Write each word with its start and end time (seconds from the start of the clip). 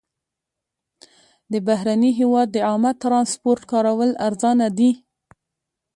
د 1.51 1.53
بهرني 1.67 2.11
هېواد 2.19 2.47
د 2.51 2.57
عامه 2.67 2.91
ترانسپورټ 3.03 3.61
کارول 3.71 4.11
ارزانه 4.27 4.67
دي. 4.77 4.91